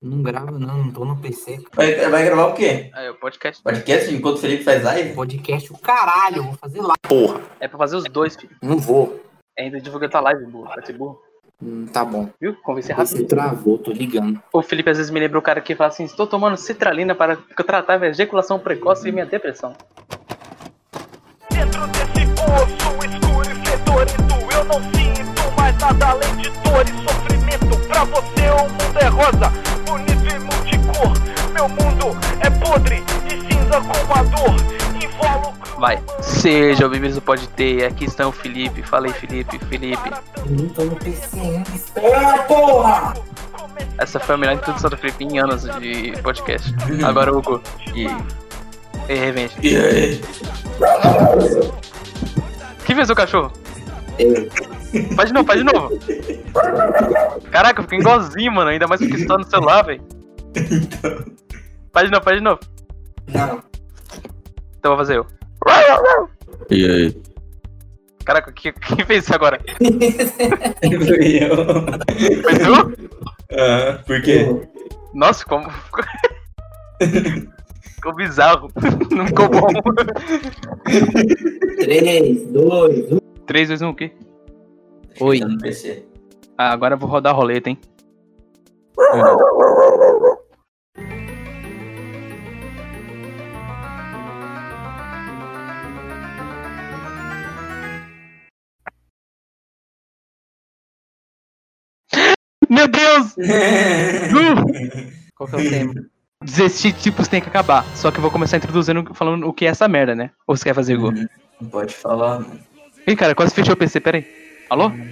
[0.00, 1.58] Não grava, não, não tô no PC.
[1.74, 2.88] Vai, vai gravar o quê?
[2.94, 3.60] Aí, o podcast.
[3.62, 5.12] Podcast enquanto o Felipe faz live?
[5.14, 6.94] Podcast, o caralho, vou fazer lá.
[7.02, 7.40] Porra.
[7.58, 8.54] É pra fazer os dois, filho.
[8.62, 9.20] Não vou.
[9.58, 10.68] Ainda divulga tua live, burro.
[10.68, 11.20] Vai ser burro.
[11.60, 12.30] Hum, tá bom.
[12.40, 12.54] Viu?
[12.62, 13.28] Convencer Você rápido.
[13.28, 14.40] travou, tô ligando.
[14.52, 17.36] O Felipe às vezes me lembra o cara que fala assim: estou tomando citralina para
[17.66, 19.74] tratar a ejaculação precoce e minha depressão.
[21.50, 27.02] Dentro desse poço escuro e fedorento Eu não sinto mais nada além de dor e
[27.02, 29.52] sofrimento Pra você o mundo é rosa,
[29.88, 31.12] bonito e multicor
[31.52, 34.56] Meu mundo é podre e cinza com a dor
[35.02, 36.02] Invólucro Vai.
[36.20, 37.84] Sejam bem-vindos ao Pode Ter.
[37.84, 38.82] Aqui está o Felipe.
[38.82, 40.10] Falei, Felipe, Felipe.
[40.48, 41.70] No PC ainda.
[41.70, 43.14] Espera, porra!
[43.96, 46.74] Essa foi a melhor introdução do Felipe em anos de podcast.
[47.06, 47.62] Agora, Hugo.
[47.94, 48.08] E.
[49.08, 49.54] E Revenge.
[49.62, 50.20] E aí?
[52.84, 53.52] Quem fez o cachorro?
[54.18, 54.48] Eu.
[55.16, 55.90] Faz de novo, faz de novo.
[57.50, 58.70] Caraca, eu fiquei igualzinho, mano.
[58.70, 60.02] Ainda mais porque você tá no celular, velho.
[61.92, 62.60] Faz de novo, faz de novo.
[63.28, 63.62] Não.
[64.78, 65.26] Então eu vou fazer eu.
[66.70, 67.22] E aí?
[68.24, 69.58] Caraca, que- quem fez isso agora?
[69.78, 71.56] Fui eu.
[72.42, 73.08] Foi tu?
[73.52, 74.46] Ah, por quê?
[75.14, 75.68] Nossa, como.
[77.94, 78.70] Ficou bizarro.
[79.10, 79.66] Não ficou bom.
[81.76, 83.18] 3, 2, 1.
[83.46, 84.12] 3, 2, 1, o quê?
[85.20, 85.40] Oi.
[85.40, 86.04] Tá no PC.
[86.56, 87.78] Ah, agora eu vou rodar a roleta, hein?
[102.68, 103.34] Meu Deus!
[104.28, 105.10] Uh!
[105.34, 105.94] Qual que é o tema?
[106.44, 107.84] 16 tipos tem que acabar.
[107.96, 110.30] Só que eu vou começar introduzindo falando o que é essa merda, né?
[110.46, 111.12] Ou você quer fazer igual?
[111.12, 112.60] Não pode falar, mano.
[113.06, 114.47] Ih, cara, quase fechou o PC, peraí.
[114.70, 114.92] Alô?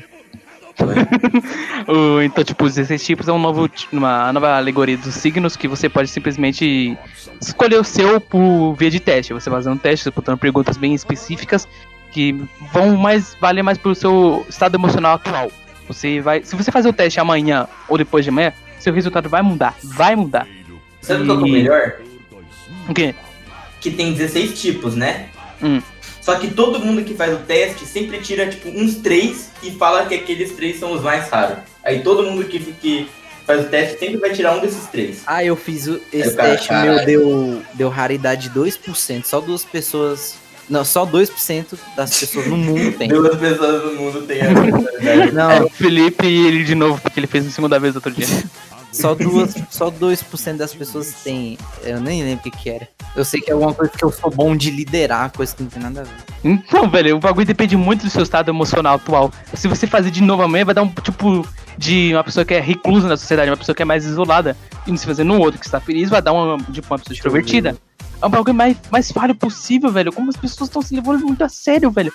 [1.88, 5.66] O- então, tipo, os 16 tipos é um novo, uma nova alegoria dos signos que
[5.68, 6.96] você pode simplesmente
[7.40, 9.32] escolher o seu por via de teste.
[9.32, 11.66] Você fazendo um teste, botando perguntas bem específicas
[12.12, 12.32] que
[12.72, 15.50] vão mais valer mais pro seu estado emocional atual.
[15.88, 19.40] Você vai, se você fazer o teste amanhã ou depois de amanhã, seu resultado vai
[19.42, 20.46] mudar, vai mudar.
[21.00, 21.92] Sabe o que é o E- melhor?
[22.88, 23.14] O quê?
[23.80, 25.28] Que tem 16 tipos, né?
[25.62, 25.80] Hum.
[26.26, 30.06] Só que todo mundo que faz o teste sempre tira, tipo, uns três e fala
[30.06, 31.58] que aqueles três são os mais raros.
[31.84, 33.08] Aí todo mundo que, que
[33.46, 35.18] faz o teste sempre vai tirar um desses três.
[35.24, 36.94] Ah, eu fiz o- esse cara, teste caralho.
[36.96, 39.24] meu deu, deu raridade 2%.
[39.24, 40.34] Só duas pessoas.
[40.68, 43.06] Não, só 2% das pessoas no mundo tem.
[43.08, 45.28] Duas pessoas no mundo têm a personalidade.
[45.28, 48.10] É Não, o Felipe e ele de novo, porque ele fez na segunda vez outro
[48.10, 48.26] dia.
[48.96, 51.58] só duas, só 2% das pessoas tem.
[51.82, 52.88] Eu nem lembro o que que era.
[53.14, 55.70] Eu sei que é alguma coisa que eu sou bom de liderar, coisa que não
[55.70, 56.10] tem nada a ver.
[56.44, 59.30] Então, velho, o bagulho depende muito do seu estado emocional atual.
[59.54, 61.46] Se você fazer de novo amanhã, vai dar um tipo
[61.78, 64.56] de uma pessoa que é reclusa na sociedade, uma pessoa que é mais isolada.
[64.86, 67.76] E se fazer no outro que está feliz, vai dar uma, tipo, uma pessoa extrovertida.
[68.20, 70.12] É um bagulho mais, mais falho possível, velho.
[70.12, 72.12] Como as pessoas estão se levando muito a sério, velho.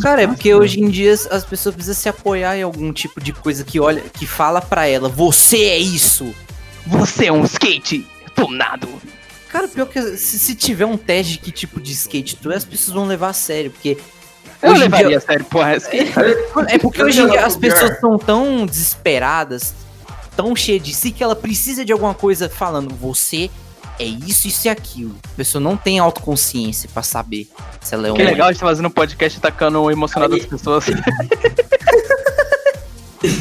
[0.00, 3.32] Cara, é porque hoje em dia as pessoas precisam se apoiar em algum tipo de
[3.32, 6.32] coisa que olha, que fala pra ela, você é isso.
[6.86, 8.88] Você é um skate tunado.
[9.48, 12.56] Cara, pior que se, se tiver um teste de que tipo de skate tu é,
[12.56, 13.98] as pessoas vão levar a sério, porque
[14.62, 15.76] Eu levaria dia- a sério, porra.
[15.76, 16.12] Skate.
[16.68, 19.74] É porque hoje em dia é as pessoas são tão desesperadas,
[20.36, 23.50] tão cheias de si, que ela precisa de alguma coisa falando, você
[24.00, 25.14] é isso, isso e aquilo.
[25.32, 27.48] A pessoa não tem autoconsciência pra saber
[27.82, 28.14] se ela é um.
[28.14, 30.86] Que legal a gente tá fazendo um podcast atacando o emocional das pessoas.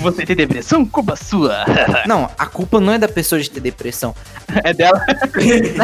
[0.01, 0.85] Você tem depressão?
[0.85, 1.63] Culpa sua.
[2.05, 4.13] Não, a culpa não é da pessoa de ter depressão.
[4.65, 5.01] É dela.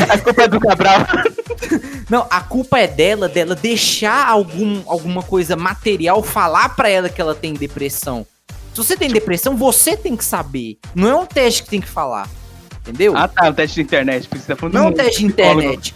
[0.09, 0.99] A culpa é do Cabral.
[2.09, 7.21] Não, a culpa é dela, dela deixar algum, alguma coisa material falar pra ela que
[7.21, 8.27] ela tem depressão.
[8.73, 10.77] Se você tem depressão, você tem que saber.
[10.93, 12.27] Não é um teste que tem que falar.
[12.87, 13.17] Entendeu?
[13.17, 14.27] Ah tá, o teste de internet.
[14.27, 15.95] Porque você tá falando Não é um teste de internet.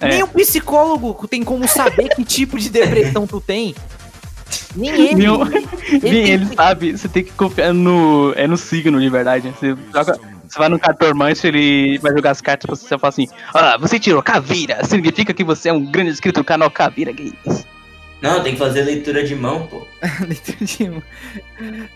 [0.00, 0.08] É.
[0.08, 3.74] Nem o psicólogo tem como saber que tipo de depressão tu tem.
[4.74, 5.24] Nem ele.
[5.92, 8.32] Ele Nem ele que- sabe, você tem que confiar no.
[8.36, 9.50] É no signo de verdade.
[9.50, 10.18] Você, joga,
[10.48, 13.76] você vai no cartomante, ele vai jogar as cartas pra você e fala assim: Ah,
[13.78, 17.66] você tirou caveira, significa que você é um grande inscrito no canal Caveira Games.
[18.22, 19.86] Não, tem que fazer leitura de mão, pô.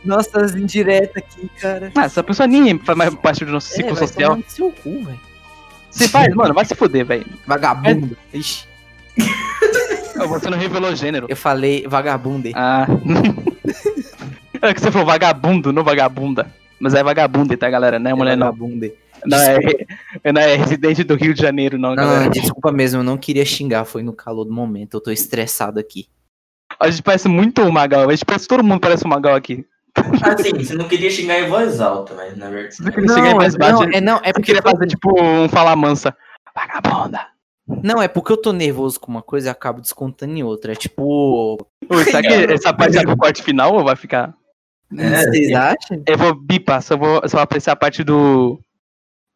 [0.05, 1.93] Nossa, as indiretas aqui, cara.
[1.94, 4.31] Ah, essa pessoa nem faz mais parte do nosso É, ciclo vai social.
[4.31, 5.21] tomar no seu cu, velho.
[5.91, 7.26] Você faz, mano, vai se fuder, velho.
[7.47, 8.17] Vagabundo.
[8.32, 8.67] Ixi,
[10.17, 11.26] Você não revelou gênero.
[11.29, 12.50] eu falei vagabundo.
[12.55, 12.87] Ah.
[14.62, 16.50] é que você falou vagabundo, não vagabunda.
[16.81, 17.99] Mas é vagabunda, tá, galera?
[17.99, 18.47] Não é mulher, não.
[18.47, 18.91] Vagabundo.
[19.27, 19.59] Não é,
[20.32, 22.25] não é residente do Rio de Janeiro, não, Não, galera.
[22.25, 24.94] não, desculpa mesmo, eu não queria xingar, foi no calor do momento.
[24.97, 26.06] Eu tô estressado aqui.
[26.84, 28.08] A gente parece muito o Magal.
[28.08, 29.64] A gente parece todo mundo parece o Magal aqui.
[30.22, 32.75] Assim, você não queria xingar em voz alta, mas na verdade.
[32.75, 33.82] Você queria chegar em mais baixo.
[33.82, 36.16] não, é, não, é Eu porque queria fazer tipo um falar mansa.
[36.54, 37.20] Vagabunda.
[37.82, 40.72] Não, é porque eu tô nervoso com uma coisa e acabo descontando em outra.
[40.72, 41.56] É tipo.
[41.88, 44.34] Ui, será que essa parte é pro corte final ou vai ficar?
[44.96, 45.54] É, vocês sim.
[45.54, 46.02] acham?
[46.06, 48.60] Eu vou bipar, só vou, só vou apreciar a parte do.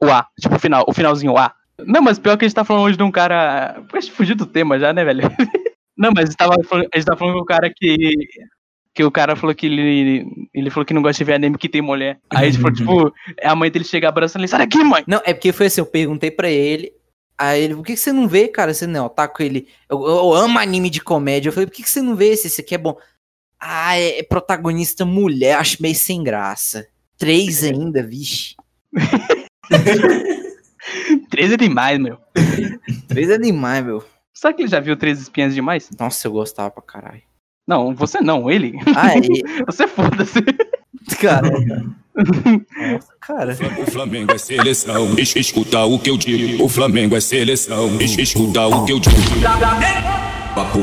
[0.03, 0.27] O A.
[0.41, 1.53] Tipo, o final, o finalzinho, o A.
[1.87, 3.81] Não, mas pior que a gente tá falando hoje de um cara.
[3.93, 5.23] A gente fugiu do tema já, né, velho?
[5.99, 8.13] Não, mas a gente tava falando, a gente tava falando com o cara que.
[8.95, 10.25] Que o cara falou que ele.
[10.55, 12.19] Ele falou que não gosta de ver anime que tem mulher.
[12.31, 13.13] Aí a gente falou, tipo,
[13.43, 15.05] a mãe dele chega abraçando ele, sai daqui, mãe!
[15.07, 16.93] Não, é porque foi assim, eu perguntei pra ele.
[17.37, 18.75] Aí ele, por que, que você não vê, cara?
[18.75, 19.69] Você não, tá com ele.
[19.89, 21.49] Eu, eu amo anime de comédia.
[21.49, 22.49] Eu falei, por que, que você não vê esse?
[22.49, 22.97] Esse aqui é bom.
[23.61, 26.87] Ah, é, é protagonista mulher, acho meio sem graça.
[27.17, 28.55] Três ainda, vixe.
[31.31, 32.19] Três é demais, meu.
[33.09, 34.05] Três é demais, meu.
[34.41, 35.91] Será que ele já viu Três Espinhas Demais?
[35.99, 37.23] Nossa, eu gostava pra caralho.
[37.67, 38.79] Não, você não, ele.
[38.97, 40.41] Ah, é, Você foda-se.
[41.21, 41.51] cara.
[41.51, 43.57] Nossa, cara.
[43.85, 46.63] O Flamengo é seleção, es- escuta o que eu digo.
[46.65, 49.17] O Flamengo é seleção, es- escuta o que eu digo.
[50.55, 50.79] Papo,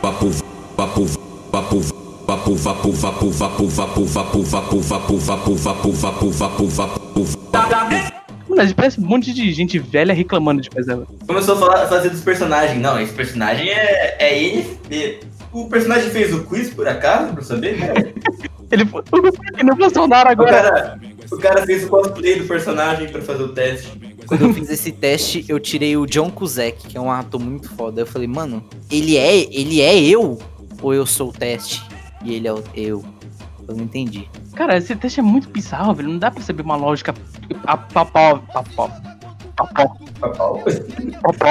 [0.00, 0.30] papo,
[0.76, 1.04] papo,
[1.50, 1.80] papo,
[2.26, 8.19] papo, vapo, vapo, vapo, vapo, vapo, vapo, vapo, vapo, vapo, vapo, vapo, vapo, vapo.
[8.60, 11.06] Mas parece um monte de gente velha reclamando de coisa.
[11.26, 12.78] Começou a falar, fazer dos personagens.
[12.78, 15.20] Não, esse personagem é, é ele.
[15.50, 17.78] O personagem fez o quiz por acaso, pra saber?
[18.70, 18.84] Ele
[19.56, 20.62] que não Bolsonaro O agora.
[20.62, 23.90] cara, o cara fez o cosplay do personagem pra fazer o teste.
[24.26, 27.68] Quando eu fiz esse teste, eu tirei o John Cusack, que é um ator muito
[27.74, 28.02] foda.
[28.02, 30.38] Eu falei, mano, ele é, ele é eu?
[30.80, 31.82] Ou eu sou o teste?
[32.22, 33.04] E ele é o eu.
[33.70, 34.28] Eu não entendi.
[34.54, 36.08] Cara, esse teste é muito bizarro, velho.
[36.08, 37.14] Não dá pra saber uma lógica.
[37.62, 38.90] Papó, papó.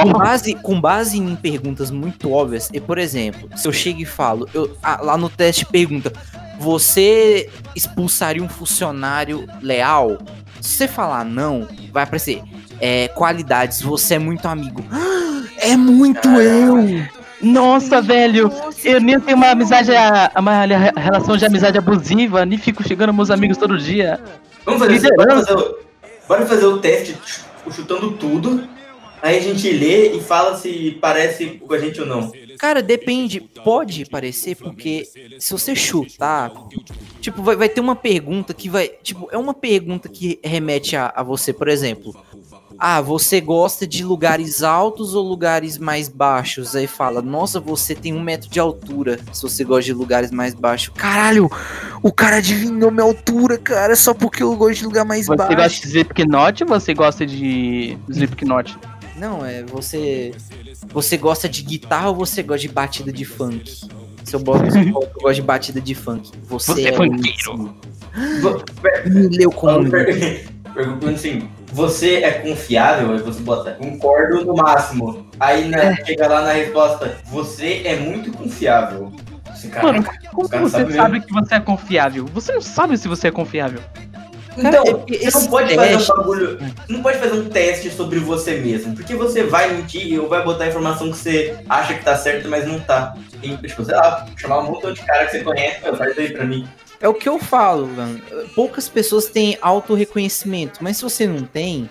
[0.03, 4.05] Com base, com base em perguntas muito óbvias, e por exemplo, se eu chego e
[4.05, 6.11] falo, eu, ah, lá no teste pergunta,
[6.59, 10.17] você expulsaria um funcionário leal?
[10.59, 12.41] Se você falar não, vai aparecer
[12.81, 14.83] é, qualidades, você é muito amigo.
[15.61, 17.18] É muito eu!
[17.41, 18.51] Nossa, velho.
[18.83, 19.91] Eu nem tenho uma amizade,
[20.37, 24.19] uma relação de amizade abusiva, nem fico chegando meus amigos todo dia.
[24.65, 25.15] Vamos fazer isso.
[25.15, 25.77] Bora fazer, o,
[26.27, 27.41] bora fazer o teste ch-
[27.71, 28.67] chutando tudo.
[29.21, 32.31] Aí a gente lê e fala se parece com a gente ou não.
[32.57, 35.07] Cara, depende, pode parecer, porque
[35.37, 36.49] se você chutar,
[37.19, 41.11] tipo, vai, vai ter uma pergunta que vai, tipo, é uma pergunta que remete a,
[41.13, 42.15] a você, por exemplo.
[42.79, 46.75] Ah, você gosta de lugares altos ou lugares mais baixos?
[46.75, 49.19] Aí fala, nossa, você tem um metro de altura.
[49.33, 50.93] Se você gosta de lugares mais baixos.
[50.95, 51.49] Caralho,
[52.01, 55.55] o cara adivinhou minha altura, cara, só porque eu gosto de lugar mais Você baixo.
[55.57, 58.77] gosta de Slipknot ou você gosta de Slipknot?
[59.17, 60.31] Não, é você.
[60.93, 63.69] Você gosta de guitarra ou você gosta de batida de funk?
[64.23, 66.31] Se eu boto, se eu boto, eu gosto de batida de funk.
[66.43, 67.75] Você, Você é um funkeiro.
[69.05, 69.89] Me leu como.
[69.89, 73.11] Per- Perguntando assim, você é confiável?
[73.13, 75.27] Aí você bota, concordo no máximo.
[75.39, 79.11] Aí na- chega lá na resposta, você é muito confiável.
[79.71, 82.25] Cara, Mano, como você sabe sabe que você é confiável?
[82.33, 83.79] Você não sabe se você é confiável.
[84.57, 86.57] Então, Cara, você não pode fazer um teste- bagulho.
[86.59, 88.93] Você não pode fazer um teste sobre você mesmo.
[88.95, 92.67] Porque você vai mentir ou vai botar informação que você acha que tá certa, mas
[92.67, 93.13] não tá.
[93.43, 96.31] E, tipo, sei lá, chamar um montão de cara que você conhece, faz isso aí
[96.33, 96.67] pra mim.
[97.01, 98.21] É o que eu falo, mano.
[98.55, 101.89] Poucas pessoas têm auto-reconhecimento, mas se você não tem,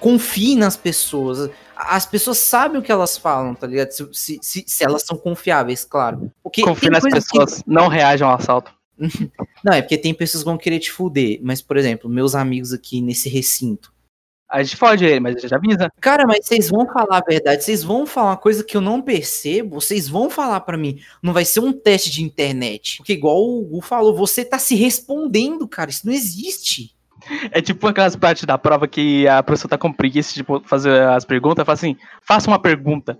[0.00, 1.50] confie nas pessoas.
[1.76, 3.90] As pessoas sabem o que elas falam, tá ligado?
[3.90, 6.30] Se, se, se- se elas são confiáveis, claro.
[6.42, 8.72] Porque Confie nas coisa que- pessoas, não reajam ao assalto.
[9.64, 11.38] Não, é porque tem pessoas que vão querer te fuder.
[11.42, 13.92] Mas, por exemplo, meus amigos aqui nesse recinto.
[14.52, 15.90] A gente fode ele, mas já avisa.
[15.98, 19.00] Cara, mas vocês vão falar a verdade, vocês vão falar uma coisa que eu não
[19.00, 20.98] percebo, vocês vão falar pra mim.
[21.22, 22.98] Não vai ser um teste de internet.
[22.98, 25.88] Porque, igual o Gu falou, você tá se respondendo, cara.
[25.88, 26.94] Isso não existe.
[27.50, 31.24] É tipo aquelas partes da prova que a professora tá com preguiça de fazer as
[31.24, 33.18] perguntas, fala assim, faça uma pergunta.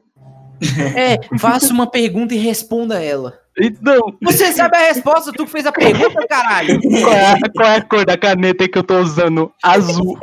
[0.95, 3.41] É, faça uma pergunta e responda ela.
[3.59, 6.81] Então, Você sabe a resposta, tu que fez a pergunta, caralho.
[6.81, 9.53] qual é, a, qual é a cor da caneta que eu tô usando?
[9.63, 10.19] Azul.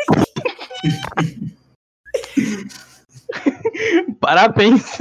[4.19, 4.97] Parabéns.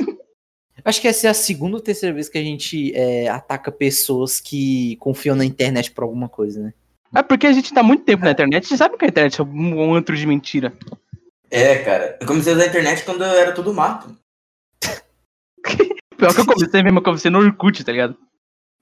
[0.85, 4.40] Acho que essa é a segunda ou terceira vez que a gente é, ataca pessoas
[4.40, 6.73] que confiam na internet por alguma coisa, né?
[7.14, 9.40] É porque a gente tá muito tempo na internet, a gente sabe que a internet
[9.40, 10.73] é um antro de mentira.
[11.50, 12.18] É, cara.
[12.20, 14.14] Eu comecei a usar a internet quando eu era tudo mato.
[16.16, 18.16] Pior que eu comecei mesmo, eu comecei no Orkut, tá ligado?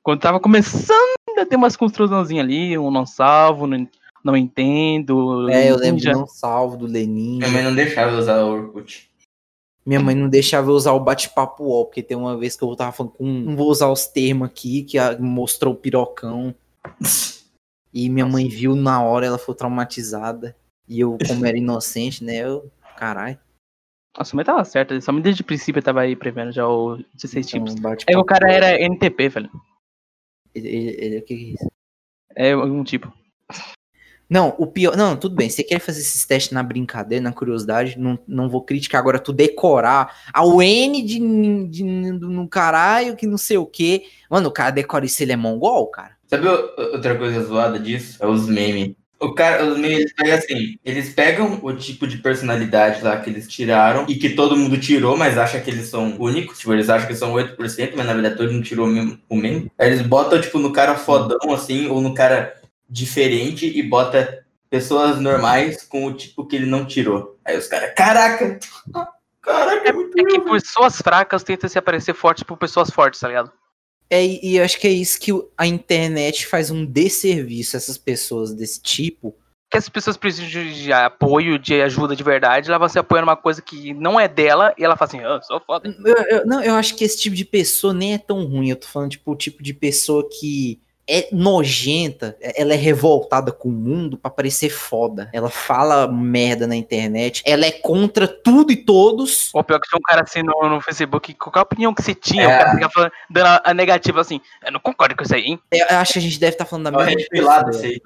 [0.02, 3.86] Quando tava começando a ter umas construçãozinhas ali, um não salvo, não,
[4.26, 5.48] não entendo.
[5.48, 7.38] É, eu lembro do Não Salvo, do Lenin.
[7.38, 9.10] Minha mãe não deixava eu usar o Orkut.
[9.84, 12.74] Minha mãe não deixava eu usar o bate-papo UOL, porque tem uma vez que eu
[12.74, 13.24] tava falando com.
[13.24, 16.52] Não vou usar os termos aqui, que mostrou o pirocão.
[17.94, 20.56] E minha mãe viu na hora, ela foi traumatizada.
[20.88, 22.36] E eu, como era inocente, né?
[22.38, 23.38] Eu, caralho.
[24.18, 25.00] Nossa, mas tava certo.
[25.00, 27.74] Só desde o princípio eu tava aí prevendo já o 16 tipos.
[27.74, 29.50] Então, Aí o cara era NTP, velho.
[30.54, 31.70] Ele, ele- ele- o que que é isso?
[32.34, 33.12] É um tipo.
[34.28, 34.96] Não, o pior.
[34.96, 35.48] Não, tudo bem.
[35.48, 39.00] Você quer fazer esses testes na brincadeira, na curiosidade, não, não vou criticar.
[39.00, 41.18] Agora, tu decorar ao N de,
[41.68, 44.04] de, no caralho, que não sei o quê.
[44.28, 46.16] Mano, o cara decora isso, ele é mongol, cara.
[46.26, 48.16] Sabe outra coisa zoada disso?
[48.20, 48.94] É os memes.
[49.18, 53.48] O cara, os memes, pegam assim, eles pegam o tipo de personalidade lá que eles
[53.48, 57.06] tiraram e que todo mundo tirou, mas acha que eles são únicos, tipo, eles acham
[57.06, 59.70] que são 8%, mas na verdade todo mundo tirou o mesmo-.
[59.78, 65.20] Aí eles botam, tipo, no cara fodão, assim, ou no cara diferente e bota pessoas
[65.20, 67.38] normais com o tipo que ele não tirou.
[67.44, 68.58] Aí os caras, caraca!
[69.42, 73.28] Caraca, é muito É que pessoas fracas tentam se aparecer fortes por pessoas fortes, tá
[73.28, 73.52] ligado?
[74.10, 77.96] É, e eu acho que é isso que a internet faz um desserviço a essas
[77.98, 79.34] pessoas desse tipo.
[79.70, 83.22] Que as pessoas precisam de, de apoio, de ajuda de verdade, ela vai se apoiar
[83.22, 85.92] numa coisa que não é dela e ela fala assim, ah, sou foda.
[86.04, 88.70] Eu- eu- não, eu acho que esse tipo de pessoa nem é tão ruim.
[88.70, 93.68] Eu tô falando, tipo, o tipo de pessoa que é nojenta, ela é revoltada com
[93.68, 95.30] o mundo pra parecer foda.
[95.32, 99.50] Ela fala merda na internet, ela é contra tudo e todos.
[99.54, 102.42] Ou pior que tinha um cara assim no, no Facebook, qualquer opinião que você tinha,
[102.42, 102.46] É.
[102.46, 105.42] o cara ficava falando- dando a, a negativa assim, eu não concordo com isso aí,
[105.44, 105.60] hein?
[105.72, 107.22] Eu acho que a gente deve estar falando da É o mesma
[107.82, 108.00] aí.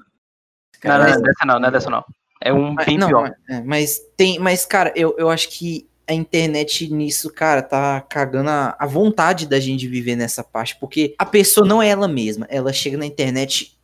[0.84, 2.04] Não, não, não é dessa não, não é dessa não.
[2.42, 3.30] É um Mas- bem não, pior.
[3.48, 8.00] mas- é, mas tem, mas cara, eu, eu acho que a internet nisso, cara, tá
[8.00, 12.08] cagando a, a vontade da gente viver nessa parte, porque a pessoa não é ela
[12.08, 13.78] mesma, ela chega na internet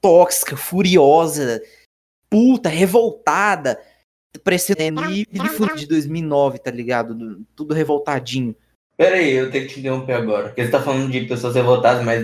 [0.00, 1.60] tóxica, furiosa,
[2.30, 3.80] puta, revoltada,
[4.44, 4.78] parecendo
[5.76, 7.14] de 2009, tá ligado?
[7.14, 8.54] Do- Tudo revoltadinho.
[8.96, 10.48] Pera aí, eu tenho que te interromper agora.
[10.48, 12.22] Porque você tá falando de pessoas revoltadas, mas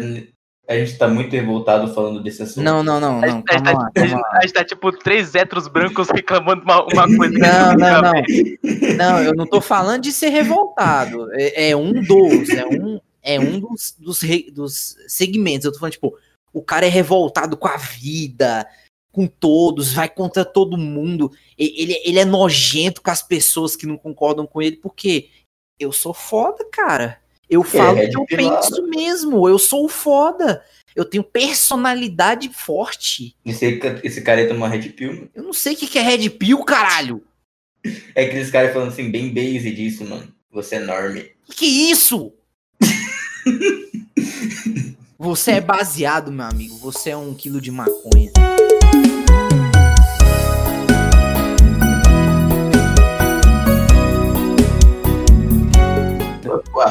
[0.73, 2.65] a gente tá muito revoltado falando desse assunto.
[2.65, 4.65] Não, não, não, A não, gente, a gente lá, tá, a gente- a gente tá
[4.65, 7.39] tipo três héteros brancos reclamando uma, uma coisa.
[7.39, 8.97] Não, não, não.
[8.97, 11.29] Não, eu não tô falando de ser revoltado.
[11.35, 15.65] É, é um dos, é um, é um dos, dos, re- dos segmentos.
[15.65, 16.17] Eu tô falando, tipo,
[16.53, 18.67] o cara é revoltado com a vida,
[19.11, 21.31] com todos, vai contra todo mundo.
[21.59, 25.29] Ele, ele é nojento com as pessoas que não concordam com ele, porque
[25.79, 27.19] eu sou foda, cara.
[27.53, 29.47] Eu falo é que eu penso mesmo.
[29.47, 30.65] Eu sou foda.
[30.97, 33.37] Eu tenho personalidade forte.
[33.45, 35.13] Esse, esse cara aí toma Red Pill.
[35.13, 35.31] mano.
[35.35, 37.23] Eu não sei o que que é Red Pill, caralho.
[38.15, 40.33] É aqueles caras falando assim, bem base disso, mano.
[40.51, 41.31] Você é enorme.
[41.45, 42.33] Que que é isso?
[45.19, 46.75] Você é baseado, meu amigo.
[46.79, 48.33] Você é um quilo de maconha.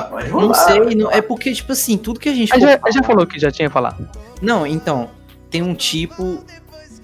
[0.09, 1.17] Pode Não rolar, sei, não- rolar.
[1.17, 2.49] é porque, tipo assim, tudo que a gente.
[2.49, 4.07] Já, falar- já falou que já tinha falado.
[4.41, 5.09] Não, então,
[5.49, 6.43] tem um tipo.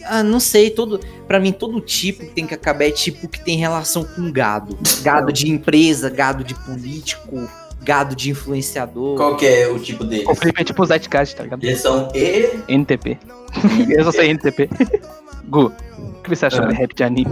[0.06, 1.00] Ah, não sei, todo.
[1.28, 4.78] Pra mim, todo tipo que tem que acabar é tipo que tem relação com gado.
[5.02, 7.50] Gado de empresa, gado de político,
[7.84, 9.18] gado de influenciador.
[9.18, 10.26] Qual que é o tipo deles?
[10.28, 11.64] O Felipe é tipo o Zetcast, tá ligado?
[11.64, 12.50] Eles são E.
[12.70, 13.18] NTP.
[13.90, 14.70] Eu só sei NTP.
[15.50, 16.68] Gu, o que você acha Ah.
[16.68, 17.32] de rap de anime?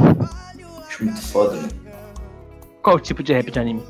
[0.87, 1.69] Acho muito foda, mano.
[2.81, 3.83] Qual o tipo de rap de anime?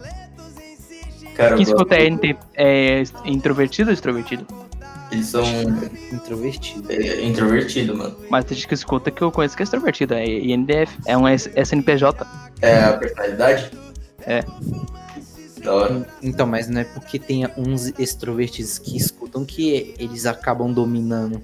[1.36, 2.08] Cara, Quem escuta é,
[2.56, 4.46] é introvertido ou extrovertido?
[5.12, 5.44] eles são
[6.12, 6.92] Introvertido.
[6.92, 8.16] é, introvertidos, mano.
[8.30, 11.28] Mas tem gente que escuta que eu conheço que é extrovertido, é INDF, é um
[11.28, 12.26] S- SNPJ.
[12.62, 13.72] É a personalidade?
[14.22, 14.44] É.
[15.64, 16.08] Da hora.
[16.22, 21.42] Então, mas não é porque tem uns extrovertidos que escutam que eles acabam dominando.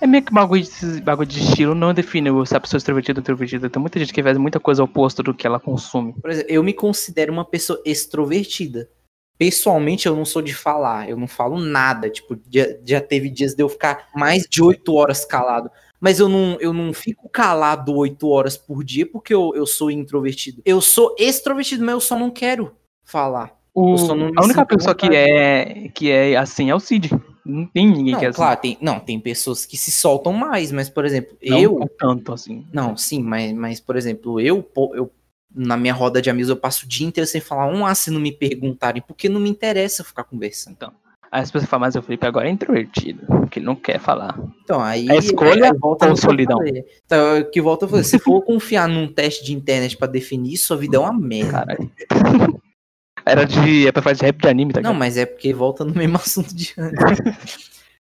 [0.00, 3.18] É meio que bagulho de, bagulho de estilo não define se a pessoa é extrovertida
[3.18, 3.70] ou introvertida.
[3.70, 6.12] Tem muita gente que faz muita coisa oposta do que ela consome.
[6.14, 8.88] Por exemplo, eu me considero uma pessoa extrovertida.
[9.38, 12.08] Pessoalmente, eu não sou de falar, eu não falo nada.
[12.10, 15.70] Tipo, já, já teve dias de eu ficar mais de oito horas calado.
[16.00, 19.90] Mas eu não, eu não fico calado oito horas por dia porque eu, eu sou
[19.90, 20.60] introvertido.
[20.64, 22.72] Eu sou extrovertido, mas eu só não quero
[23.04, 23.56] falar.
[23.74, 23.94] O-
[24.36, 27.10] a única pessoa que é, que é assim é o Cid.
[27.46, 28.36] Não tem ninguém Não, que é assim.
[28.36, 31.90] claro, tem, não, tem pessoas que se soltam mais, mas, por exemplo, Não eu.
[31.98, 32.66] tanto assim.
[32.72, 35.10] Não, sim, mas, mas por exemplo, eu, eu
[35.54, 38.10] na minha roda de amigos eu passo o dia inteiro sem falar um A se
[38.10, 40.92] não me perguntarem, porque não me interessa ficar conversando.
[41.30, 44.38] Aí as pessoas falam, mas o Felipe agora é introvertido, porque ele não quer falar.
[44.62, 45.10] Então, aí.
[45.10, 46.58] A escolha aí volta ou no que eu solidão?
[47.04, 50.06] Então, é o que volta a falar, se for confiar num teste de internet pra
[50.06, 51.64] definir, sua vida é uma merda.
[51.66, 51.90] Caralho.
[53.26, 53.88] Era de.
[53.88, 56.54] É pra fazer rap de anime, tá Não, mas é porque volta no mesmo assunto
[56.54, 57.72] de antes.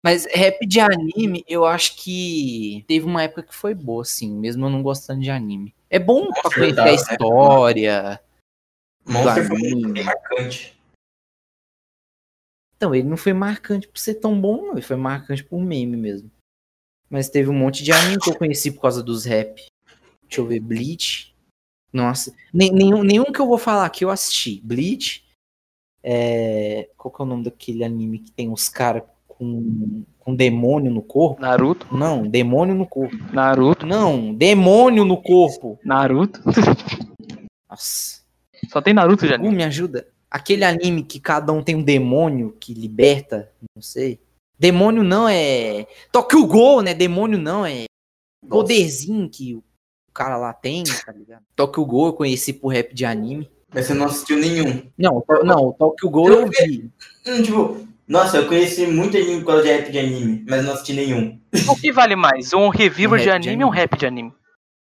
[0.04, 4.66] Mas rap de anime, eu acho que teve uma época que foi boa, assim, mesmo
[4.66, 5.74] eu não gostando de anime.
[5.88, 6.94] É bom pra Monster conhecer tá, a né?
[6.94, 8.20] história.
[9.04, 10.76] Monster foi bem marcante.
[12.76, 14.72] Então, ele não foi marcante por ser tão bom, não.
[14.72, 16.30] Ele foi marcante por meme mesmo.
[17.08, 19.64] Mas teve um monte de anime que eu conheci por causa dos rap.
[20.22, 21.34] Deixa eu ver, Bleach.
[21.96, 24.60] Nossa, nenhum, nenhum que eu vou falar aqui eu assisti.
[24.62, 25.24] Bleach.
[26.02, 26.90] É...
[26.94, 31.00] Qual que é o nome daquele anime que tem os caras com, com demônio no
[31.00, 31.40] corpo?
[31.40, 33.16] Naruto, Não, demônio no corpo.
[33.32, 35.78] Naruto, Não, demônio no corpo.
[35.82, 36.42] Naruto.
[37.70, 38.20] Nossa.
[38.68, 39.38] Só tem Naruto já.
[39.38, 40.06] Me ajuda.
[40.30, 44.20] Aquele anime que cada um tem um demônio que liberta, não sei.
[44.58, 45.86] Demônio não é.
[46.12, 46.92] Tokyo Ghoul, né?
[46.92, 47.84] Demônio não é.
[48.46, 49.62] Poderzinho que o
[50.16, 51.42] cara lá tem, tá ligado?
[51.54, 53.50] Tokyo Ghoul eu conheci por rap de anime.
[53.74, 54.82] Mas você não assistiu nenhum.
[54.96, 56.90] Não, to- não, o Tokyo Ghoul eu vi.
[57.26, 60.72] Hum, tipo, nossa, eu conheci muito anime por causa de rap de anime, mas não
[60.72, 61.38] assisti nenhum.
[61.68, 62.52] O que vale mais?
[62.54, 63.82] Um reviewer Um de rap de anime ou um anime.
[63.82, 64.32] rap de anime?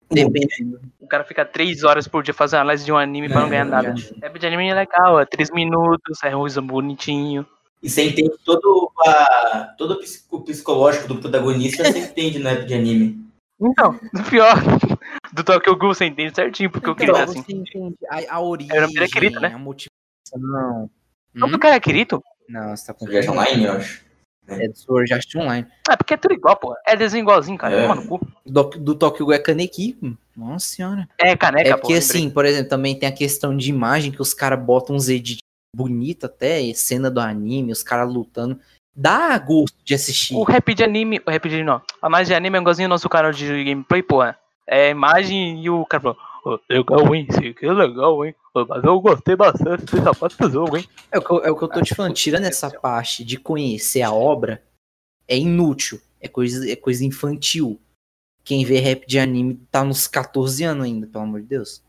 [0.10, 0.79] Dependendo.
[1.01, 3.50] O cara fica três horas por dia fazendo análise de um anime pra não É,
[3.50, 3.96] ganhar nada.
[4.22, 7.46] Rap de anime é legal, é três minutos, é um bonitinho.
[7.84, 10.00] E você entende todo, a, todo
[10.31, 13.26] o psicológico do protagonista, você entende no rap de anime.
[13.60, 14.56] Então, o pior
[15.34, 17.52] do Tokyo Ghoul você entende certinho porque eu Então, queria você assim.
[17.66, 19.48] entende a, a origem, Era primeira Kirito, né?
[19.54, 19.92] a motivação.
[20.36, 20.90] Não.
[21.34, 21.52] Não, Hum?
[21.52, 22.22] do cara é Kirito?
[22.50, 24.06] Não, você tá com Sword Online, eu acho.
[24.48, 25.68] É do Sword Art Online.
[25.90, 26.74] Ah, porque é tudo igual, pô.
[26.88, 27.76] É desenho igualzinho, cara.
[27.76, 27.82] É.
[27.82, 28.28] Toma no cu.
[28.46, 29.98] Do, do Tokyo Ghoul é Kaneki.
[30.36, 31.10] Nossa senhora.
[31.20, 31.80] É caneca, É pô.
[31.82, 32.10] porque lembrei.
[32.10, 35.40] assim, por exemplo, também tem a questão de imagem que os caras botam uns edits
[35.76, 38.58] bonito até, cena do anime, os caras lutando.
[39.00, 40.34] Dá gosto de assistir.
[40.34, 41.82] O rap de anime, o rap de anime não.
[42.01, 44.24] A análise de anime é igualzinho ao nosso canal de gameplay, pô.
[44.66, 47.27] É imagem e o cara falou, "Ô, legal, hein?
[47.30, 48.34] Isso aqui é legal, hein?
[48.56, 50.89] Mas eu gostei bastante dessa parte do jogo, hein?
[51.12, 53.38] É o, que eu, é o que eu tô te falando, tirando essa parte de
[53.38, 54.63] conhecer a obra,
[55.27, 56.01] é inútil.
[56.20, 57.80] É coisa, é coisa infantil.
[58.44, 61.84] Quem vê rap de anime tá nos 14 anos ainda, pelo amor de Deus.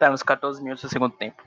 [0.00, 1.44] Tá nos 14 minutos do segundo tempo.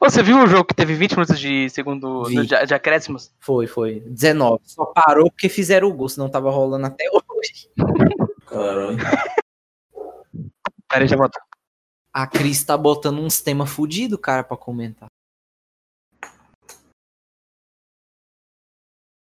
[0.00, 3.32] Ô, você viu o jogo que teve 20 minutos de segundo de, de acréscimos?
[3.40, 4.00] Foi, foi.
[4.00, 4.60] 19.
[4.64, 7.70] Só parou porque fizeram o gol, senão tava rolando até hoje.
[8.46, 8.98] Caralho.
[10.88, 11.38] Peraí, já volto.
[12.12, 15.08] A Cris tá botando uns temas fudidos, cara, pra comentar.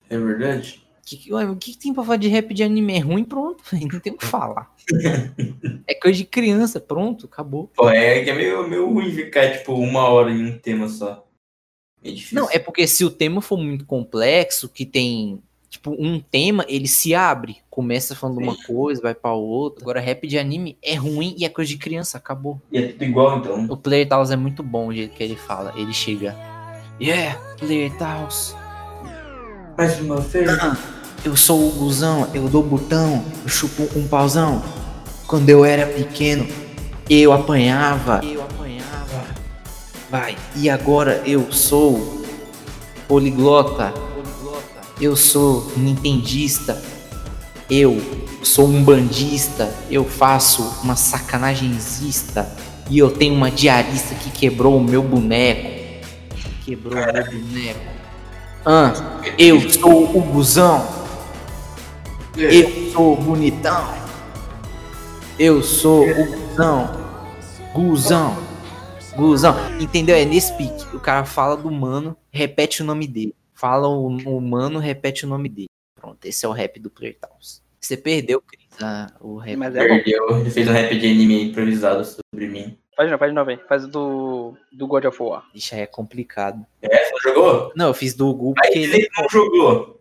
[0.09, 0.86] É verdade?
[1.07, 2.97] Que, ué, o que, tem pra falar de rap de anime?
[2.97, 4.69] É ruim, pronto, velho, não tem o que falar.
[5.87, 7.71] é coisa de criança, pronto, acabou.
[7.73, 11.25] Pô, é que é meio, meio ruim ficar, tipo, uma hora em um tema só.
[12.03, 12.41] É difícil.
[12.41, 16.89] Não, é porque se o tema for muito complexo, que tem, tipo, um tema, ele
[16.89, 17.59] se abre.
[17.69, 19.81] Começa falando uma coisa, vai pra outra.
[19.81, 22.61] Agora, rap de anime é ruim e é coisa de criança, acabou.
[22.69, 23.65] E é tudo igual, então.
[23.69, 25.73] O Player Taos é muito bom o jeito que ele fala.
[25.77, 26.35] Ele chega.
[26.99, 28.53] Yeah, Player Taos.
[29.77, 30.49] Mais uma vez.
[31.27, 34.63] Eu sou o Guzão, eu dou botão, eu chupo um pauzão.
[35.27, 36.47] Quando eu era pequeno,
[37.09, 38.21] eu apanhava.
[38.23, 39.25] Eu apanhava.
[40.09, 42.23] Vai, e agora eu sou
[43.09, 43.93] poliglota.
[45.01, 46.81] Eu sou nintendista.
[47.69, 48.01] Eu
[48.41, 49.69] sou um bandista.
[49.91, 52.49] Eu faço uma sacanagenzista.
[52.89, 56.05] E eu tenho uma diarista que quebrou o meu boneco.
[56.63, 57.97] Quebrou o meu boneco.
[58.65, 58.93] Ah,
[59.37, 60.21] eu sou o
[62.37, 62.51] Guzão.
[62.51, 63.93] Eu sou bonitão.
[65.39, 67.07] Eu sou o Guzão.
[67.73, 68.37] Guzão.
[69.15, 69.55] Guzão.
[69.81, 70.15] Entendeu?
[70.15, 70.95] É nesse pique.
[70.95, 73.33] O cara fala do mano, repete o nome dele.
[73.55, 75.69] Fala o, o mano, repete o nome dele.
[75.95, 77.63] Pronto, esse é o rap do Player Towns.
[77.81, 79.55] Você perdeu, Cris, ah, o rap.
[79.55, 79.87] Mas é.
[79.87, 80.39] Perdeu.
[80.39, 82.77] Ele fez um rap de anime improvisado sobre mim.
[82.95, 83.59] Faz de novo, faz de novo aí.
[83.67, 85.43] Faz do, do God of War.
[85.55, 86.63] Ixi, aí é complicado.
[86.83, 87.71] É, você não jogou?
[87.75, 89.96] Não, eu fiz do Gu Aí ele não jogou.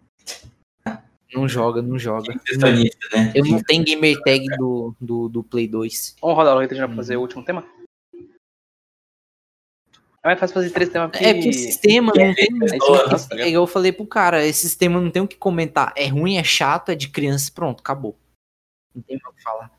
[1.33, 2.33] Não joga, não joga.
[2.35, 3.33] Né?
[3.35, 6.17] Eu não tenho gamer tag do, do, do Play 2.
[6.21, 7.65] Vamos rodar o Rita já pra fazer o último tema?
[10.23, 12.49] É mais fácil fazer três temas É porque o sistema não tem.
[13.39, 15.93] É eu falei pro cara, esse sistema não tem o que comentar.
[15.97, 18.17] É ruim, é chato, é de criança, pronto, acabou.
[18.93, 19.71] Não tem mais o que falar.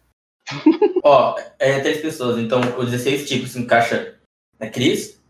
[1.03, 4.15] Ó, é três pessoas, então os 16 tipos se encaixa
[4.57, 5.21] na Cris.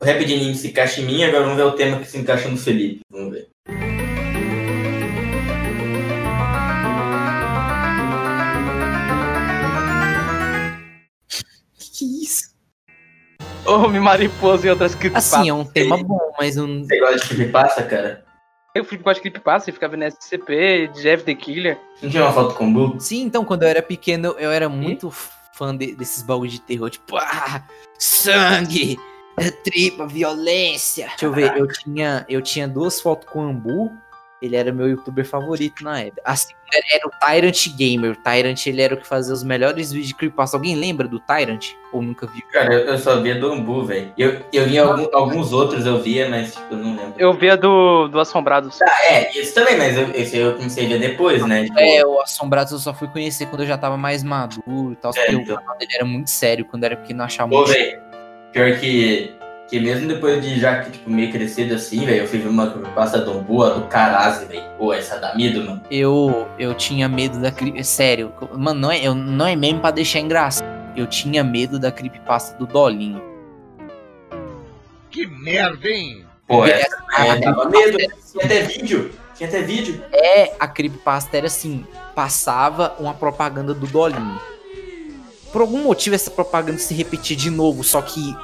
[0.00, 2.16] O rap de anime se encaixa em mim, agora vamos ver o tema que se
[2.16, 3.00] encaixa no Felipe.
[3.10, 3.51] Vamos ver.
[13.66, 15.38] Homem, mariposa e outras creepypasta.
[15.38, 16.82] Assim, é um tema bom, mas não.
[16.84, 18.24] Você gosta de creepypasta, cara?
[18.74, 21.78] Eu fui gosto de creepypasta e ficava vendo SCP, Jeff the Killer.
[22.02, 23.00] Não tinha uma foto com o Blue?
[23.00, 26.88] Sim, então, quando eu era pequeno, eu era muito fã de- desses bagulho de terror,
[26.90, 27.62] tipo, ah,
[27.98, 28.98] sangue,
[29.62, 31.06] tripa, violência.
[31.08, 33.92] Deixa eu ver, eu tinha, eu tinha duas fotos com o Ambu
[34.42, 36.20] Ele era meu youtuber favorito na época.
[36.24, 36.58] A segunda
[36.92, 38.10] era o Tyrant Gamer.
[38.10, 40.56] O Tyrant, ele era o que fazia os melhores vídeos de creepypasta.
[40.56, 41.64] Alguém lembra do Tyrant?
[41.92, 42.42] Ou nunca viu?
[42.52, 44.12] Cara, eu, eu só via do Ambu, velho.
[44.18, 47.14] Eu, eu via algum- alguns outros, eu via, mas tipo, eu não lembro.
[47.16, 48.82] Eu via do, do Assombrados.
[48.82, 51.64] Ah, é, isso também, mas eu, esse eu comecei a ver depois, né?
[51.64, 54.96] Tipo, É, o Assombrados eu só fui conhecer quando eu já tava mais maduro e
[54.96, 55.12] tal.
[55.16, 55.54] É, então.
[55.54, 56.64] o canal dele era muito sério.
[56.64, 57.70] Quando era pequeno, eu achava Pô, muito...
[57.72, 58.00] velho,
[58.52, 59.32] pior que,
[59.72, 63.18] que mesmo depois de já, tipo, meio crescido assim, velho, eu fui ver uma pasta
[63.22, 64.62] do Ambu, a do Karazzi, velho.
[64.76, 65.80] Pô, essa dá medo, mano.
[65.90, 67.82] Eu, eu tinha medo da creep...
[67.82, 70.68] Sério, mano, não é, eu, não é mesmo pra deixar engraçado.
[70.94, 73.22] Eu tinha medo da creepypasta do Dolinho.
[75.10, 76.26] Que merda, hein?
[76.46, 77.96] Pô, É, essa é, dava medo.
[77.96, 79.10] Tinha até vídeo.
[79.34, 80.04] Tinha até vídeo.
[80.12, 84.38] É, a creepypasta era assim, passava uma propaganda do Dolinho.
[85.50, 88.36] Por algum motivo essa propaganda se repetia de novo, só que,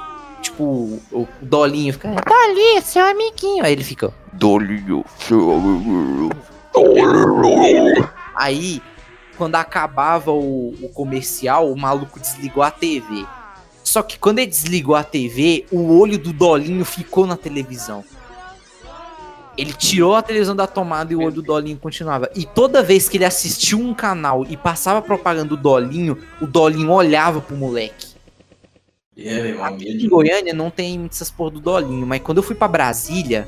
[0.59, 3.63] tipo, o Dolinho fica, Dolinho, seu amiguinho.
[3.63, 6.29] Aí ele fica, Dolinho, seu amiguinho.
[8.35, 8.81] Aí,
[9.37, 13.25] quando acabava o, o comercial, o maluco desligou a TV.
[13.83, 18.03] Só que quando ele desligou a TV, o olho do Dolinho ficou na televisão.
[19.57, 22.29] Ele tirou a televisão da tomada e o olho do Dolinho continuava.
[22.33, 26.91] E toda vez que ele assistiu um canal e passava propaganda do Dolinho, o Dolinho
[26.91, 28.08] olhava pro moleque.
[29.23, 30.09] É, Aqui em.
[30.09, 33.47] Goiânia não tem muitas porra do Dolinho, mas quando eu fui pra Brasília,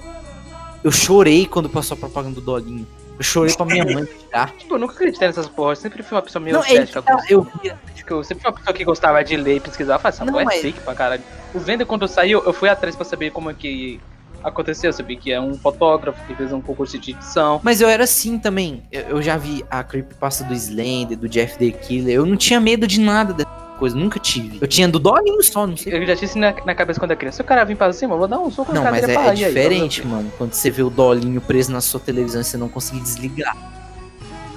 [0.84, 2.88] eu chorei quando passou a propaganda do Dolinho.
[3.18, 4.52] Eu chorei pra minha mãe tirar.
[4.58, 5.74] Tipo, eu nunca acreditei nessas porra.
[5.74, 7.02] Eu sempre fui uma pessoa meio Não, é cética.
[7.02, 7.80] que tá, eu via.
[7.96, 9.96] Tipo, eu sempre fui uma pessoa que gostava de ler e pesquisar.
[9.96, 11.22] Eu falei, essa Não, é mas- fake pra caralho.
[11.54, 14.00] O Venda, quando saiu, eu fui atrás pra saber como é que
[14.44, 14.90] aconteceu.
[14.90, 17.62] Eu sabia que é um fotógrafo que fez um concurso de edição.
[17.64, 18.82] Mas eu era assim também.
[18.92, 22.16] Eu, eu já vi a creepypasta do Slender, do Jeff the Killer.
[22.16, 23.50] Eu não tinha medo de nada dessa
[23.82, 24.60] coisa, nunca tive.
[24.62, 25.92] Eu tinha do Dolinho só, não sei.
[25.92, 27.38] Eu já tinha isso na, na cabeça quando era criança.
[27.38, 29.14] Se o cara vir pra cima, eu vou dar um soco Não, na mas é,
[29.14, 30.32] é aí, diferente, vamos mano.
[30.38, 33.58] Quando você vê o Dolinho preso na sua televisão e você não conseguir desligar.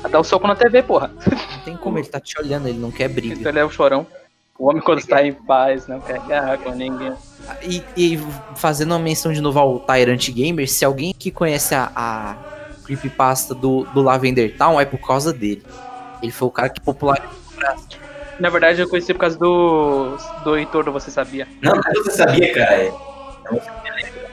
[0.03, 0.11] ver.
[0.11, 1.11] Dar um soco na TV, porra.
[1.27, 3.35] Não tem como, ele tá te olhando, ele não quer briga.
[3.35, 4.07] Então ele é o chorão.
[4.59, 7.15] O homem quando está em paz, não quer guerra com ninguém.
[7.63, 8.19] E, e
[8.57, 12.37] fazendo uma menção de novo ao Tyrant Gamer, se alguém que conhece a, a
[12.85, 15.63] creepypasta do, do Lavender Town, é por causa dele.
[16.23, 18.05] Ele foi o cara que popularizou o Brasil.
[18.39, 21.47] Na verdade, eu conheci por causa do, do Heitor do Você Sabia.
[21.63, 22.93] Não, mas você sabia, cara.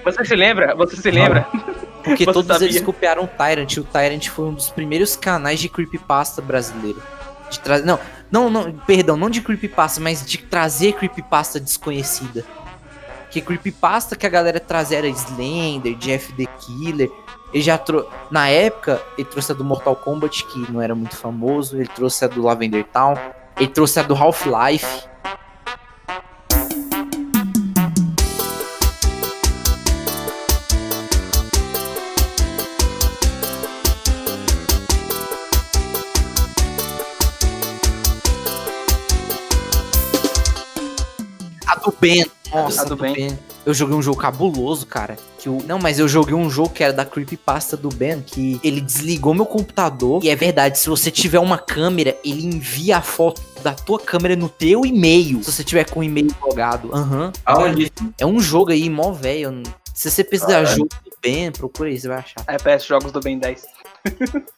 [0.03, 0.75] Você se lembra?
[0.75, 1.47] Você se lembra?
[2.03, 2.67] Porque Você todos sabia?
[2.67, 3.71] eles copiaram o Tyrant.
[3.73, 7.01] E o Tyrant foi um dos primeiros canais de creepypasta brasileiro.
[7.49, 7.79] De tra...
[7.79, 7.99] Não,
[8.31, 12.43] não, não, perdão, não de creepypasta, mas de trazer creepypasta desconhecida.
[13.29, 17.11] Que creepypasta que a galera trazia era Slender, Jeff the Killer.
[17.53, 18.09] Ele já trouxe.
[18.31, 21.77] Na época, ele trouxe a do Mortal Kombat, que não era muito famoso.
[21.77, 23.15] Ele trouxe a do Lavender Town.
[23.61, 25.07] Ele trouxe a do Half-Life.
[41.67, 42.40] A do Ben.
[42.53, 43.13] Nossa, do Ben.
[43.13, 43.39] Ben.
[43.65, 45.17] Eu joguei um jogo cabuloso, cara.
[45.37, 45.59] Que o...
[45.65, 49.33] Não, mas eu joguei um jogo que era da creepypasta do Ben, que ele desligou
[49.33, 50.23] meu computador.
[50.23, 54.35] E é verdade, se você tiver uma câmera, ele envia a foto da tua câmera
[54.35, 55.43] no teu e-mail.
[55.43, 56.93] Se você tiver com o e-mail logado.
[56.93, 57.31] Aham.
[57.45, 57.91] Aonde?
[58.17, 59.63] É um jogo aí, mó velho.
[59.93, 60.77] Se você pesquisar Caralho.
[60.77, 62.43] jogo do Ben, procura aí, você vai achar.
[62.47, 63.63] FPS Jogos do Ben 10.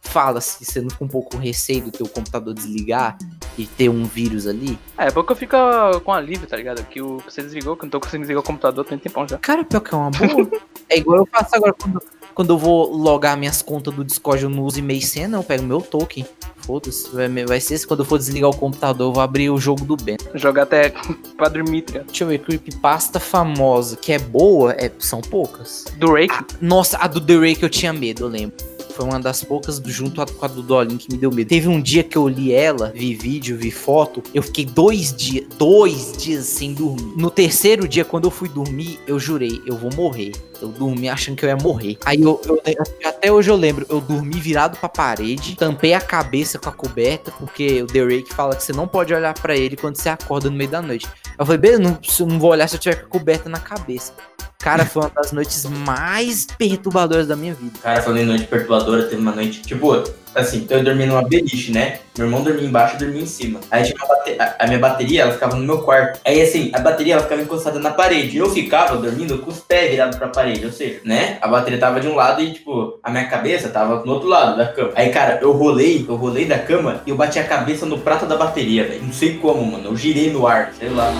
[0.00, 3.18] Fala se você não fica um pouco com receio do teu computador desligar
[3.58, 4.78] e ter um vírus ali.
[4.96, 5.56] É, porque eu fico
[6.04, 6.82] com alívio, tá ligado?
[6.84, 9.36] Que o, você desligou, que eu não tô conseguindo desligar o computador tem tempão já.
[9.38, 10.50] Cara, pior que é uma boa.
[10.88, 12.02] é igual eu faço agora quando,
[12.34, 15.28] quando eu vou logar minhas contas do Discord, eu não uso e-mail senha.
[15.28, 16.24] Eu pego meu token.
[16.58, 17.08] Foda-se.
[17.14, 19.84] Vai, vai ser se quando eu for desligar o computador, eu vou abrir o jogo
[19.84, 20.16] do Ben.
[20.34, 20.94] Jogar até
[21.36, 22.00] pra dormir, tá?
[22.00, 25.84] Deixa eu ver, creepypasta famosa, que é boa, é, são poucas.
[25.98, 28.75] Do Rake, Nossa, a do The Rake eu tinha medo, eu lembro.
[28.96, 31.48] Foi uma das poucas junto com a do Dolin que me deu medo.
[31.48, 34.22] Teve um dia que eu li ela, vi vídeo, vi foto.
[34.32, 37.12] Eu fiquei dois dias, dois dias sem dormir.
[37.14, 40.32] No terceiro dia, quando eu fui dormir, eu jurei, eu vou morrer.
[40.60, 41.98] Eu dormi achando que eu ia morrer.
[42.04, 42.60] Aí eu, eu-
[43.04, 47.30] até hoje eu lembro, eu dormi virado pra parede, tampei a cabeça com a coberta,
[47.38, 50.48] porque o The Rake fala que você não pode olhar pra ele quando você acorda
[50.50, 51.06] no meio da noite.
[51.38, 54.12] Eu falei, beleza, não, não vou olhar se eu tiver com a coberta na cabeça.
[54.58, 57.78] Cara, foi uma das noites mais perturbadoras da minha vida.
[57.82, 60.02] Cara, falando em noite perturbadora, teve uma noite, tipo,
[60.36, 62.00] assim, eu dormi numa beliche, né?
[62.16, 63.60] Meu irmão dormia embaixo, eu dormia em cima.
[63.70, 63.96] Aí tinha
[64.38, 66.20] a, a minha bateria, ela ficava no meu quarto.
[66.24, 68.36] Aí assim, a bateria ela ficava encostada na parede.
[68.36, 71.38] Eu ficava dormindo com os pés virados pra parede, ou seja, né?
[71.40, 74.56] A bateria tava de um lado e, tipo, a minha cabeça tava no outro lado
[74.56, 74.92] da cama.
[74.94, 78.26] Aí, cara, eu rolei, eu rolei da cama e eu bati a cabeça no prato
[78.26, 79.02] da bateria, velho.
[79.02, 79.86] Não sei como, mano.
[79.86, 81.12] Eu girei no ar, sei lá.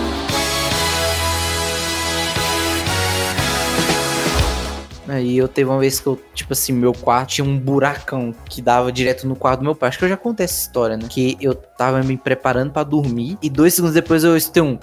[5.09, 8.61] Aí eu teve uma vez que eu, tipo assim, meu quarto tinha um buracão que
[8.61, 9.89] dava direto no quarto do meu pai.
[9.89, 11.07] Acho que eu já contei essa história, né?
[11.09, 14.79] Que eu tava me preparando pra dormir e dois segundos depois eu escutei um.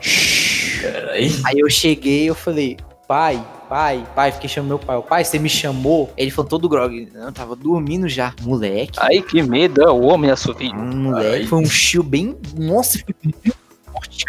[0.81, 1.31] Peraí.
[1.45, 4.97] Aí eu cheguei e eu falei, pai, pai, pai, fiquei chamando meu pai.
[4.97, 6.11] O pai, você me chamou?
[6.17, 7.09] Ele falou todo grog.
[7.13, 8.33] Não, eu tava dormindo já.
[8.41, 8.97] Moleque.
[8.97, 10.73] Ai, que medo, é o homem assovio.
[10.73, 11.45] Hum, moleque, Ai.
[11.45, 12.37] foi um chill bem.
[12.57, 13.55] Nossa, foi muito
[13.91, 14.25] forte.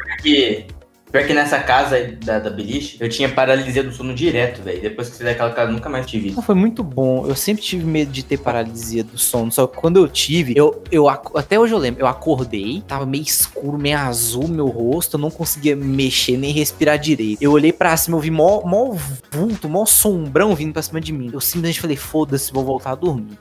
[1.15, 4.83] Pior que nessa casa da, da Beliche, eu tinha paralisia do sono direto, velho.
[4.83, 6.35] Depois que saí daquela casa, nunca mais tive isso.
[6.35, 7.25] Não, foi muito bom.
[7.25, 9.53] Eu sempre tive medo de ter paralisia do sono.
[9.53, 13.23] Só que quando eu tive, eu, eu até hoje eu lembro, eu acordei, tava meio
[13.23, 17.41] escuro, meio azul meu rosto, eu não conseguia mexer nem respirar direito.
[17.41, 18.97] Eu olhei pra cima, eu vi mó, mó
[19.31, 21.31] vulto, mó sombrão vindo pra cima de mim.
[21.33, 23.39] Eu simplesmente falei, foda-se, vou voltar a dormir.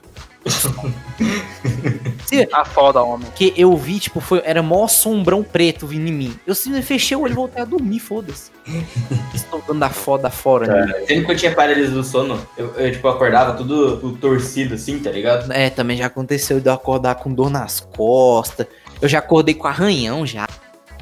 [2.26, 3.26] Se- A foda, homem.
[3.26, 6.38] Porque eu vi, tipo, foi, era mó sombrão preto vindo em mim.
[6.46, 8.50] Eu simplesmente fechei o olho e voltei a dormir, foda-se.
[9.34, 10.92] Estou dando a foda fora, né?
[11.06, 14.98] Sempre que eu tinha paralisia do sono, eu, eu, tipo, acordava tudo, tudo torcido assim,
[14.98, 15.52] tá ligado?
[15.52, 18.66] É, também já aconteceu de eu acordar com dor nas costas.
[19.00, 20.46] Eu já acordei com arranhão já.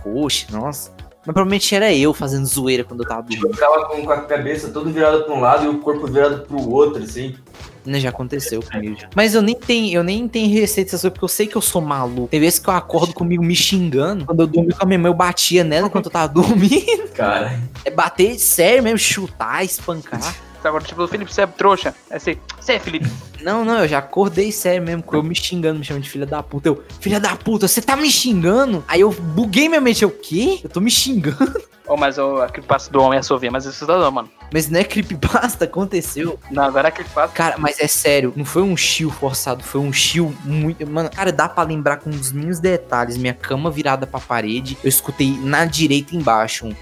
[0.02, 0.90] Poxa, nossa.
[1.24, 3.50] Mas provavelmente era eu fazendo zoeira quando eu tava Tipo, dormindo.
[3.50, 6.40] eu ficava com, com a cabeça toda virada pra um lado e o corpo virado
[6.48, 7.36] pro outro, assim.
[7.84, 9.08] Né, já aconteceu comigo já.
[9.14, 12.28] Mas eu nem tenho, eu nem tenho receita porque eu sei que eu sou maluco.
[12.28, 14.24] Tem vezes que eu acordo comigo me xingando.
[14.24, 17.08] Quando eu dormi com a minha mãe, eu batia nela enquanto eu tava dormindo.
[17.14, 20.34] Cara, É bater sério mesmo, chutar, espancar.
[20.64, 21.92] Agora, tipo, Felipe, você é trouxa.
[22.08, 23.10] É assim, você é Felipe.
[23.42, 26.24] Não, não, eu já acordei sério mesmo, com eu me xingando, me chamando de filha
[26.24, 26.68] da puta.
[26.68, 28.84] Eu, filha da puta, você tá me xingando?
[28.86, 30.60] Aí eu buguei minha mente, eu, o quê?
[30.62, 31.60] Eu tô me xingando.
[31.86, 34.30] Oh, mas o aquele passo do homem assovia, mas isso tá mano.
[34.52, 36.38] Mas não é creepypasta, aconteceu.
[36.50, 37.34] Não, agora é passo.
[37.34, 40.86] Cara, mas é sério, não foi um chill forçado, foi um chill muito.
[40.86, 43.16] Mano, cara, dá pra lembrar com os mínimos detalhes.
[43.16, 46.74] Minha cama virada pra parede, eu escutei na direita embaixo um.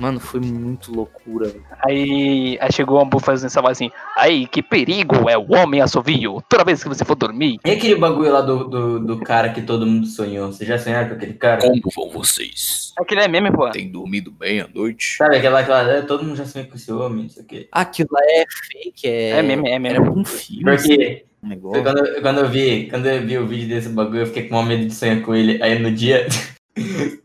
[0.00, 1.52] Mano, foi muito loucura.
[1.86, 3.90] Aí, aí chegou um buff fazendo essa voz assim.
[4.16, 6.42] Aí, que perigo é o homem assovio.
[6.48, 7.58] Toda vez que você for dormir.
[7.64, 10.50] e aquele bagulho lá do, do, do cara que todo mundo sonhou?
[10.50, 11.60] Você já sonharam com aquele cara?
[11.60, 12.94] Como vão vocês?
[12.98, 13.68] Aquele é meme, pô.
[13.70, 15.16] Tem dormido bem à noite?
[15.18, 15.82] Sabe aquela, aquela.
[15.92, 17.68] é, Todo mundo já sonhou com esse homem, não sei o quê.
[17.70, 19.30] Aquilo lá é fake, é.
[19.30, 19.96] É meme, é meme.
[19.96, 20.64] Era um filme.
[20.64, 21.82] Porque um negócio.
[21.82, 24.54] quando, eu- quando eu vi, quando eu vi o vídeo desse bagulho, eu fiquei com
[24.54, 25.62] maior medo de sonhar com ele.
[25.62, 26.26] Aí no dia.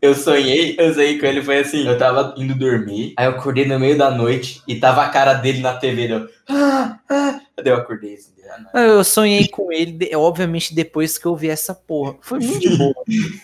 [0.00, 3.64] Eu sonhei, eu sonhei com ele, foi assim, eu tava indo dormir, aí eu acordei
[3.66, 7.72] no meio da noite e tava a cara dele na TV, deu, ah, ah, daí
[7.72, 8.70] eu acordei assim, ah.
[8.74, 12.16] Ah, Eu sonhei com ele, obviamente, depois que eu vi essa porra.
[12.20, 12.94] Foi muito de boa.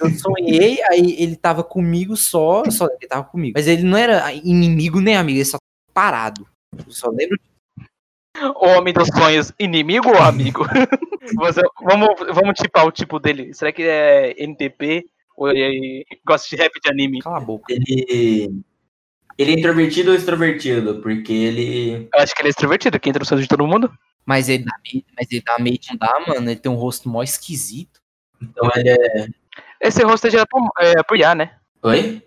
[0.01, 3.55] Eu sonhei, aí ele tava comigo só, só ele tava comigo.
[3.57, 6.47] Mas ele não era inimigo nem amigo, ele só tava parado.
[6.87, 7.39] Eu só lembro.
[8.57, 10.65] O homem dos sonhos, inimigo ou amigo?
[11.37, 13.53] Você- vamos, vamos tipar o tipo dele.
[13.55, 15.07] Será que é NTP?
[15.37, 17.21] Ou ele gosta de rap de anime?
[17.21, 17.73] Cala a boca.
[17.73, 18.63] Ele.
[19.39, 21.01] Ele é introvertido ou extrovertido?
[21.01, 22.09] Porque ele.
[22.15, 23.93] Eu acho que ele é extrovertido, que entra no sonho de todo mundo.
[24.25, 26.51] Mas ele dá medo, mas ele dá medo de andar, mano.
[26.51, 28.01] Ele tem um rosto mó esquisito.
[28.41, 29.27] Então ele é.
[29.81, 31.57] Esse rosto é gerado por, é, por IA, né?
[31.83, 32.23] Oi?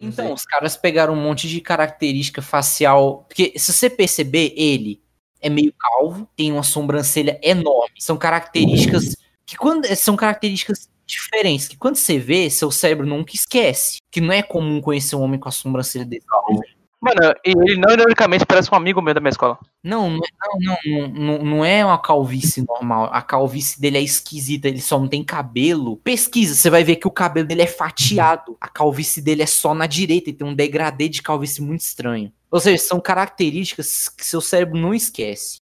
[0.00, 3.24] Então, os caras pegaram um monte de característica facial.
[3.24, 5.02] Porque se você perceber, ele
[5.40, 7.96] é meio calvo, tem uma sobrancelha enorme.
[7.98, 9.16] São características
[9.50, 13.98] que quando são características diferentes, que quando você vê, seu cérebro nunca esquece.
[14.08, 16.24] Que não é comum conhecer um homem com a sobrancelha desse.
[17.00, 19.58] Mano, ele não ironicamente parece um amigo meu da minha escola.
[19.82, 20.20] Não, não,
[20.60, 23.10] não, não, não, não é uma calvície normal.
[23.12, 25.96] A calvície dele é esquisita, ele só não tem cabelo.
[25.96, 28.56] Pesquisa, você vai ver que o cabelo dele é fatiado.
[28.60, 32.32] A calvície dele é só na direita e tem um degradê de calvície muito estranho.
[32.52, 35.58] Ou seja, são características que seu cérebro não esquece.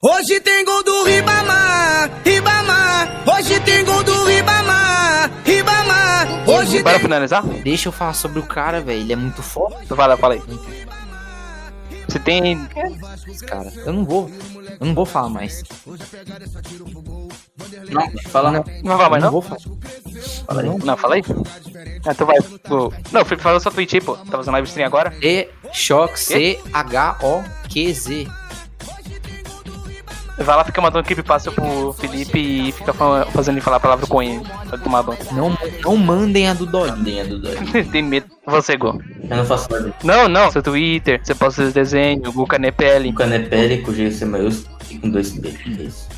[0.00, 3.24] Hoje tem gol do Ribamar, Ribamar.
[3.36, 6.48] Hoje tem gol do Ribamar, Ribamar.
[6.48, 7.42] Hoje Para tem finalizar?
[7.44, 9.00] Deixa eu falar sobre o cara, velho.
[9.00, 10.42] Ele é muito forte, Tu fala, fala aí.
[12.08, 12.64] Você tem.
[13.46, 13.72] cara.
[13.84, 14.30] Eu não vou.
[14.80, 15.64] Eu não vou falar mais.
[17.90, 18.64] Não, fala não.
[18.84, 19.40] Não vai falar mais, não não?
[19.40, 19.60] vou falar.
[20.46, 20.68] Fala aí.
[20.84, 21.22] Não, fala aí.
[22.06, 22.36] Ah, então vai.
[22.40, 24.16] Tu- Não, Felipe, fala sua Twitch aí, pô.
[24.16, 25.12] Tá fazendo live stream agora?
[25.20, 26.68] E Choque C-H-O-Q-Z.
[30.38, 33.80] Vai lá, fica mandando clipe passa pro Felipe e fica fa- fazendo ele falar a
[33.80, 34.40] palavra com ele.
[34.68, 35.18] Pra tomar banho.
[35.32, 36.96] Não, não mandem a do Dolinho.
[36.96, 37.60] Mandinha do doido.
[37.90, 38.26] tem medo.
[38.46, 39.00] Você, Go.
[39.28, 39.92] Eu não faço nada.
[40.04, 40.50] Não, não.
[40.50, 43.08] Seu Twitter, você posta os desenhos, o Canepele.
[43.10, 45.48] Um canepele com GC maiúsculo e com dois P.
[45.48, 46.08] É isso.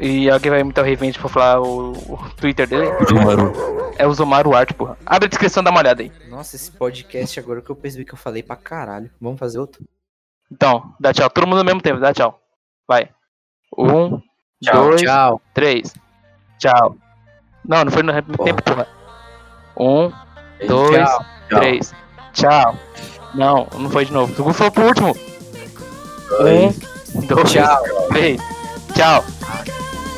[0.00, 2.86] E alguém vai muito ao revenge pra falar o, o Twitter dele?
[3.98, 4.96] É o Zomaru Art, porra.
[5.04, 6.10] Abre a descrição, dá uma olhada aí.
[6.30, 9.10] Nossa, esse podcast agora que eu percebi que eu falei pra caralho.
[9.20, 9.84] Vamos fazer outro?
[10.50, 11.28] Então, dá tchau.
[11.30, 12.41] Todo mundo ao mesmo tempo, dá tchau.
[12.88, 13.08] Vai.
[13.76, 14.20] Um,
[14.62, 15.40] Tchau, dois, Tchau.
[15.54, 15.94] três.
[16.58, 16.96] Tchau.
[17.66, 18.44] Não, não foi no Porra.
[18.44, 18.88] tempo, porra.
[19.76, 20.12] Um,
[20.66, 21.24] dois, Tchau.
[21.48, 21.94] três.
[22.32, 22.76] Tchau.
[23.34, 24.34] Não, não foi de novo.
[24.34, 25.16] Tu foi pro último.
[26.28, 26.78] Dois.
[27.14, 27.82] Um, dois, Tchau.
[28.08, 28.40] três.
[28.94, 29.24] Tchau.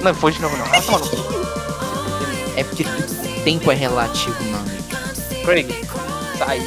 [0.00, 0.66] Não foi de novo, não.
[0.66, 1.16] Ah, toma no cu.
[2.56, 2.84] É porque
[3.44, 4.64] tempo é relativo, mano.
[5.44, 5.68] Craig,
[6.38, 6.60] sai.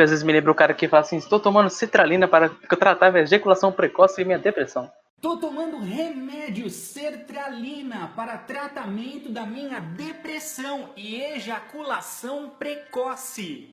[0.00, 3.14] Felipe às vezes me lembra o cara que fala assim: estou tomando citralina para tratar
[3.14, 4.90] a ejaculação precoce e minha depressão.
[5.20, 13.68] Tô tomando remédio sertralina para tratamento da minha depressão e ejaculação precoce.